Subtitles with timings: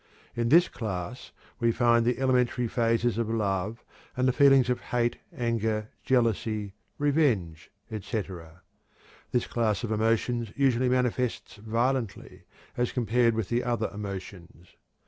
[0.35, 3.83] In this class we find the elementary phases of love,
[4.17, 8.63] and the feelings of hate, anger, jealousy, revenge, etc.
[9.31, 12.45] This class of emotions usually manifests violently,
[12.75, 14.75] as compared with the other emotions.